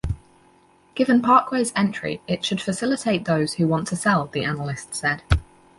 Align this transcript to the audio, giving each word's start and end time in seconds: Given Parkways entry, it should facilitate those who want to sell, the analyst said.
Given 0.95 1.21
Parkways 1.21 1.71
entry, 1.75 2.21
it 2.27 2.43
should 2.43 2.59
facilitate 2.59 3.25
those 3.25 3.53
who 3.53 3.67
want 3.67 3.87
to 3.89 3.95
sell, 3.95 4.25
the 4.25 4.43
analyst 4.43 4.95
said. 4.95 5.21